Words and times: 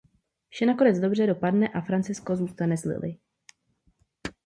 Vše 0.49 0.65
nakonec 0.65 0.99
dobře 0.99 1.27
dopadne 1.27 1.67
a 1.67 1.81
Francesco 1.81 2.35
zůstane 2.35 2.77
s 2.77 2.83
Lilly. 2.83 3.17